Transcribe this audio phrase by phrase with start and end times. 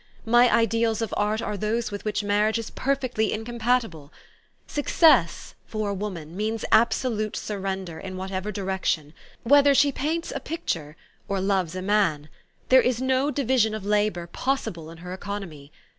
[0.25, 4.11] My ideals of art are those with which marriage is perfectly incompatible.
[4.65, 9.13] Success for a woman means absolute surrender, in whatever direction.
[9.43, 10.95] Whether she paints a picture,
[11.27, 12.29] or loves a man,
[12.69, 15.71] there is no division of labor possible in her economy.